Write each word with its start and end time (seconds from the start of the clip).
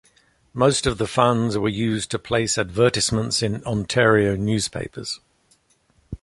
Most 0.55 0.87
of 0.87 0.97
the 0.97 1.05
funds 1.05 1.59
were 1.59 1.69
used 1.69 2.09
to 2.09 2.17
place 2.17 2.57
advertisements 2.57 3.43
in 3.43 3.63
Ontario 3.65 4.35
newspapers. 4.35 5.19